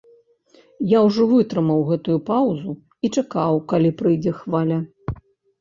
[0.97, 2.71] Я ўжо вытрымаў гэтую паўзу
[3.05, 4.77] і чакаў, калі прыйдзе хваля.